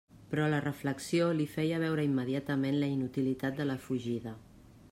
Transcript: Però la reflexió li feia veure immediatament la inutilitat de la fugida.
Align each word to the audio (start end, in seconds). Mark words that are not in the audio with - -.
Però 0.29 0.45
la 0.53 0.61
reflexió 0.63 1.27
li 1.41 1.45
feia 1.57 1.79
veure 1.85 2.07
immediatament 2.09 2.81
la 2.85 2.93
inutilitat 2.97 3.61
de 3.63 3.73
la 3.73 3.81
fugida. 3.89 4.39